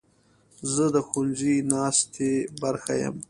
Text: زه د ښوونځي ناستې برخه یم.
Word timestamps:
زه 0.73 0.85
د 0.95 0.97
ښوونځي 1.07 1.55
ناستې 1.71 2.31
برخه 2.61 2.93
یم. 3.01 3.15